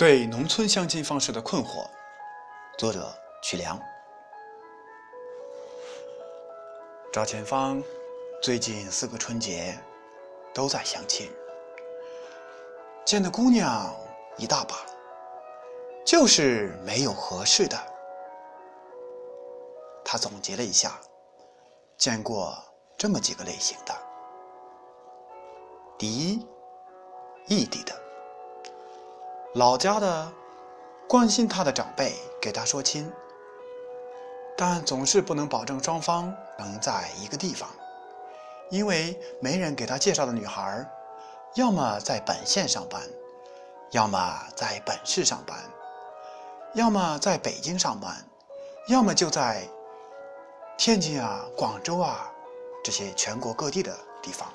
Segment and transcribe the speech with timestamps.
[0.00, 1.86] 对农村相亲方式的困惑，
[2.78, 3.78] 作者曲良。
[7.12, 7.82] 赵前芳
[8.40, 9.78] 最近四个春节
[10.54, 11.30] 都在相亲，
[13.04, 13.94] 见的姑娘
[14.38, 14.74] 一大把，
[16.02, 17.76] 就是没有合适的。
[20.02, 20.98] 他总结了一下，
[21.98, 22.56] 见过
[22.96, 23.94] 这么几个类型的：
[25.98, 26.46] 第一，
[27.48, 27.94] 异地的。
[29.54, 30.32] 老家的
[31.08, 33.10] 关心他的长辈给他说亲，
[34.56, 37.68] 但总是不能保证双方能在一个地方，
[38.70, 40.88] 因为没人给他介绍的女孩，
[41.54, 43.02] 要么在本县上班，
[43.90, 45.58] 要么在本市上班，
[46.74, 48.24] 要么在北京上班，
[48.86, 49.68] 要么就在
[50.78, 52.30] 天津啊、广州啊
[52.84, 54.48] 这些全国各地的地方，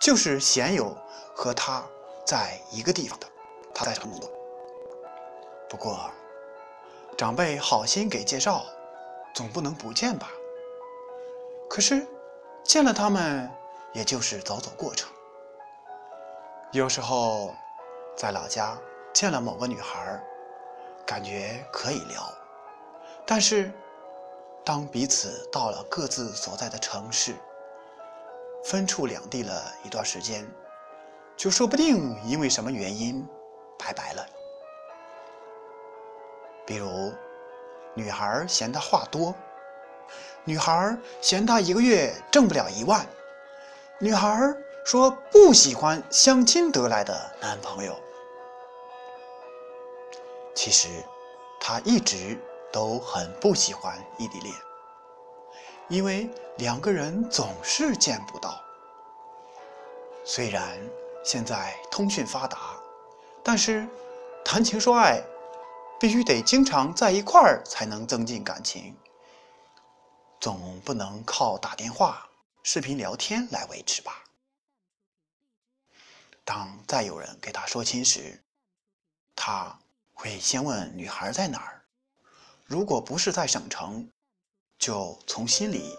[0.00, 0.96] 就是鲜有
[1.34, 1.84] 和他
[2.24, 3.26] 在一个地方的。
[3.80, 4.30] 他在成都，
[5.66, 6.10] 不过
[7.16, 8.66] 长辈好心给介绍，
[9.32, 10.28] 总不能不见吧？
[11.66, 12.06] 可是
[12.62, 13.50] 见了他们，
[13.94, 15.10] 也就是走走过程。
[16.72, 17.54] 有时候
[18.14, 18.76] 在老家
[19.14, 20.22] 见了某个女孩，
[21.06, 22.22] 感觉可以聊，
[23.24, 23.72] 但是
[24.62, 27.34] 当彼此到了各自所在的城市，
[28.62, 30.46] 分处两地了一段时间，
[31.34, 33.26] 就说不定因为什么原因。
[33.90, 34.26] 拜拜了。
[36.64, 37.12] 比如，
[37.94, 39.34] 女孩嫌他话多，
[40.44, 43.04] 女孩嫌他一个月挣不了一万，
[43.98, 47.98] 女孩说不喜欢相亲得来的男朋友。
[50.54, 50.88] 其实，
[51.58, 52.38] 她一直
[52.72, 54.54] 都很不喜欢异地恋，
[55.88, 58.62] 因为两个人总是见不到。
[60.22, 60.78] 虽然
[61.24, 62.79] 现在通讯发达。
[63.42, 63.88] 但是，
[64.44, 65.22] 谈情说爱，
[65.98, 68.96] 必须得经常在一块儿才能增进感情，
[70.40, 72.28] 总不能靠打电话、
[72.62, 74.24] 视频聊天来维持吧？
[76.44, 78.42] 当再有人给他说亲时，
[79.34, 79.78] 他
[80.12, 81.82] 会先问女孩在哪儿，
[82.66, 84.10] 如果不是在省城，
[84.78, 85.96] 就从心里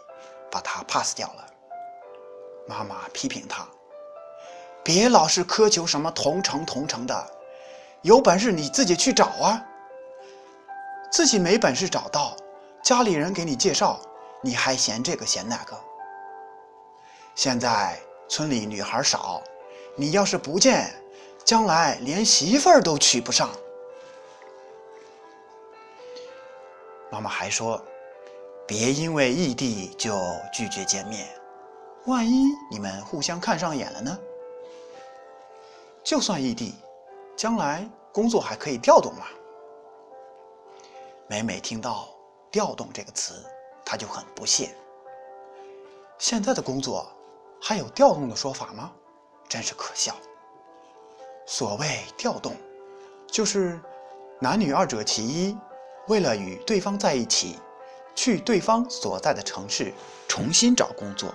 [0.52, 1.48] 把他 pass 掉了。
[2.68, 3.68] 妈妈批评他。
[4.84, 7.32] 别老是苛求什么同城同城的，
[8.02, 9.64] 有本事你自己去找啊！
[11.12, 12.36] 自己没本事找到，
[12.82, 14.00] 家里人给你介绍，
[14.42, 15.80] 你还嫌这个嫌那个。
[17.36, 19.42] 现在村里女孩少，
[19.96, 20.92] 你要是不见，
[21.46, 23.50] 将来连媳妇儿都娶不上。
[27.12, 27.80] 妈妈还说，
[28.66, 30.20] 别因为异地就
[30.52, 31.28] 拒绝见面，
[32.06, 34.18] 万一你们互相看上眼了呢？
[36.12, 36.76] 就算异地，
[37.38, 39.28] 将来工作还可以调动嘛。
[41.30, 42.10] 每每听到
[42.52, 43.46] “调动”这个词，
[43.86, 44.76] 他就很不屑。
[46.18, 47.10] 现在的工作
[47.62, 48.92] 还有调动的说法吗？
[49.48, 50.14] 真是可笑。
[51.46, 52.58] 所谓调动，
[53.26, 53.80] 就是
[54.42, 55.58] 男女二者其一，
[56.10, 57.58] 为了与对方在一起，
[58.14, 59.94] 去对方所在的城市
[60.28, 61.34] 重新找工作。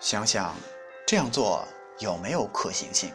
[0.00, 0.52] 想想
[1.06, 1.64] 这样做。
[1.98, 3.10] 有没有可行性？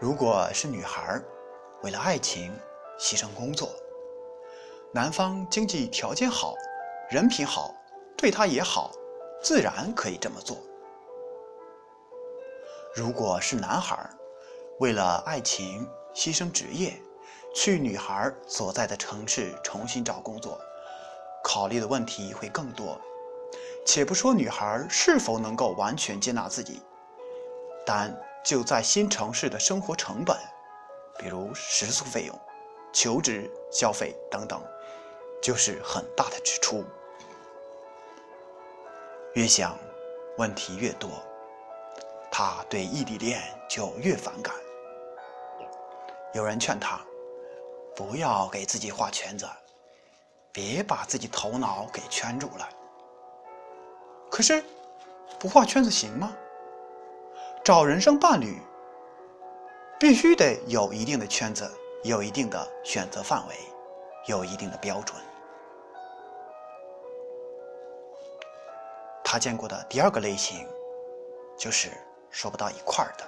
[0.00, 1.20] 如果是女孩
[1.82, 2.52] 为了爱情
[2.98, 3.70] 牺牲工作，
[4.92, 6.54] 男方经济条件好，
[7.10, 7.72] 人品好，
[8.16, 8.90] 对她也好，
[9.40, 10.56] 自然可以这么做。
[12.94, 14.10] 如果是男孩
[14.80, 17.00] 为了爱情牺牲职业，
[17.54, 20.60] 去女孩所在的城市重新找工作，
[21.44, 23.00] 考虑的问题会更多。
[23.86, 26.82] 且不说女孩是否能够完全接纳自己。
[27.90, 30.36] 但就在新城市的生活成本，
[31.18, 32.38] 比如食宿费用、
[32.92, 34.62] 求职消费等等，
[35.42, 36.84] 就是很大的支出。
[39.32, 39.74] 越想，
[40.36, 41.08] 问题越多，
[42.30, 44.54] 他对异地恋就越反感。
[46.34, 47.00] 有人劝他，
[47.96, 49.48] 不要给自己画圈子，
[50.52, 52.68] 别把自己头脑给圈住了。
[54.30, 54.62] 可是，
[55.40, 56.36] 不画圈子行吗？
[57.68, 58.58] 找人生伴侣，
[60.00, 61.70] 必须得有一定的圈子，
[62.02, 63.54] 有一定的选择范围，
[64.24, 65.14] 有一定的标准。
[69.22, 70.66] 他见过的第二个类型，
[71.58, 71.90] 就是
[72.30, 73.24] 说不到一块儿的。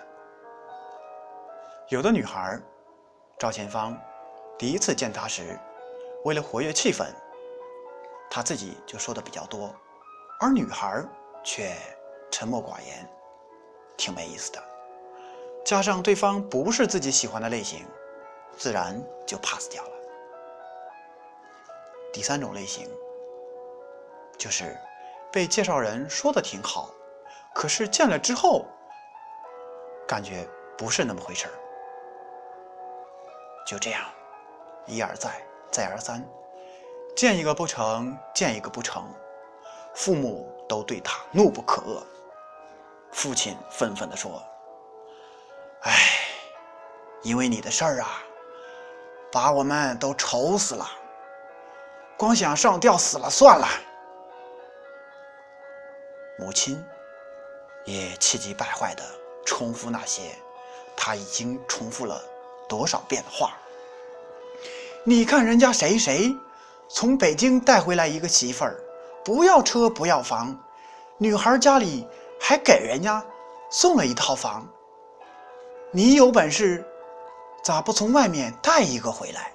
[1.91, 2.59] 有的女孩，
[3.39, 3.95] 赵前芳
[4.57, 5.55] 第一次见他时，
[6.25, 7.05] 为了活跃气氛，
[8.31, 9.71] 他自己就说的比较多，
[10.39, 11.05] 而女孩
[11.45, 11.77] 却
[12.31, 13.07] 沉默寡言。
[14.01, 14.63] 挺没意思的，
[15.63, 17.87] 加上对方不是自己喜欢的类型，
[18.57, 19.91] 自然就 pass 掉了。
[22.11, 22.89] 第三种类型，
[24.39, 24.75] 就是
[25.31, 26.89] 被介绍人说的挺好，
[27.55, 28.65] 可是见了之后，
[30.09, 30.49] 感觉
[30.79, 31.53] 不是那么回事儿。
[33.67, 34.03] 就这样，
[34.87, 35.31] 一而再，
[35.71, 36.27] 再而三，
[37.15, 39.07] 见一个不成，见一个不成，
[39.95, 42.03] 父母都对他怒不可遏。
[43.13, 44.43] 父亲愤愤地说
[45.83, 45.93] ：“哎，
[47.23, 48.23] 因为你的事儿啊，
[49.33, 50.89] 把我们都愁死了。
[52.17, 53.67] 光想上吊死了算了。”
[56.39, 56.83] 母亲
[57.85, 59.03] 也气急败坏地
[59.45, 60.35] 重复那些
[60.97, 62.23] 他已经重复了
[62.69, 63.53] 多少遍的话。
[65.05, 66.35] 你看人家谁谁
[66.89, 68.79] 从北京带回来一个媳妇儿，
[69.25, 70.59] 不要车不要房，
[71.19, 72.07] 女孩家里。
[72.51, 73.25] 还给人家
[73.71, 74.69] 送了一套房，
[75.93, 76.85] 你有本事，
[77.63, 79.53] 咋不从外面带一个回来？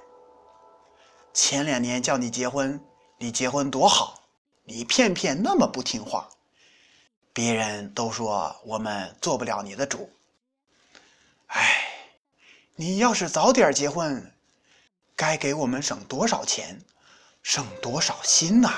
[1.34, 2.82] 前两年叫你结婚，
[3.18, 4.22] 你结婚多好，
[4.64, 6.26] 你偏偏那么不听话，
[7.34, 10.08] 别人都说我们做不了你的主。
[11.48, 11.86] 哎，
[12.76, 14.32] 你要是早点结婚，
[15.14, 16.80] 该给我们省多少钱，
[17.42, 18.70] 省多少心呐？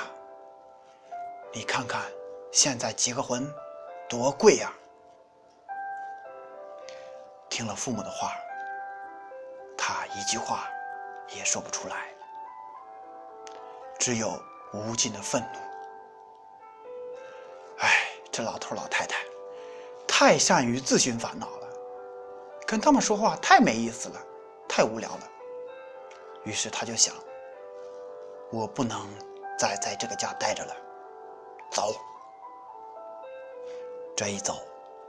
[1.53, 2.01] 你看看，
[2.51, 3.49] 现在结个婚。
[4.09, 4.73] 多贵呀！
[7.47, 8.33] 听了父母的话，
[9.77, 10.67] 他一句话
[11.29, 12.07] 也说不出来，
[13.99, 14.41] 只有
[14.73, 15.59] 无尽的愤怒。
[17.81, 19.17] 哎，这老头老太太
[20.07, 21.67] 太善于自寻烦恼了，
[22.65, 24.19] 跟他们说话太没意思了，
[24.67, 25.29] 太无聊了。
[26.45, 27.13] 于是他就想：
[28.51, 29.07] 我不能
[29.55, 30.75] 再在这个家待着了，
[31.69, 31.93] 走。
[34.19, 34.61] 这一走，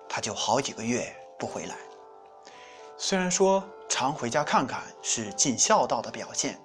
[0.08, 1.04] 他就好几个月
[1.36, 1.74] 不回来。
[2.96, 6.56] 虽然说常回家看看是尽孝道的表现，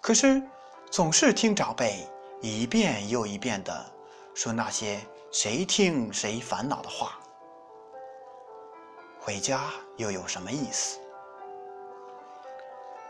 [0.00, 0.42] 可是
[0.90, 2.08] 总是听长辈
[2.40, 3.84] 一遍又一遍的
[4.34, 4.98] 说那些
[5.30, 7.20] 谁听谁烦恼的话，
[9.20, 9.64] 回家
[9.98, 10.98] 又有什么意思？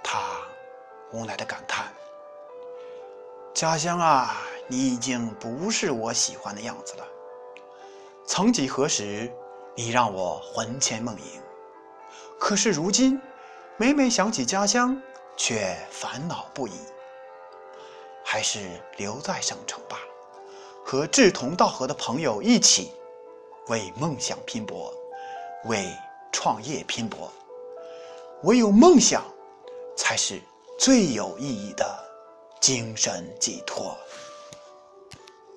[0.02, 0.18] 他
[1.12, 1.92] 无奈的感叹
[3.54, 4.36] ：“家乡啊，
[4.66, 7.06] 你已经不是我喜欢的样子了。”
[8.24, 9.30] 曾几何时，
[9.74, 11.42] 你让我魂牵梦萦，
[12.38, 13.20] 可是如今，
[13.76, 15.00] 每每想起家乡，
[15.36, 16.72] 却烦恼不已。
[18.24, 18.60] 还是
[18.96, 19.98] 留在省城吧，
[20.84, 22.92] 和志同道合的朋友一起，
[23.66, 24.94] 为梦想拼搏，
[25.64, 25.92] 为
[26.30, 27.30] 创业拼搏。
[28.44, 29.22] 唯有梦想，
[29.96, 30.40] 才是
[30.78, 31.84] 最有意义的
[32.60, 33.96] 精神寄托。